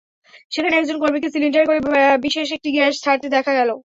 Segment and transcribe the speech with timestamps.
[0.51, 1.79] সেখানে একজন কর্মীকে সিলিন্ডারে করে
[2.25, 3.71] বিশেষ একটি গ্যাস ছাড়তে দেখা গেল।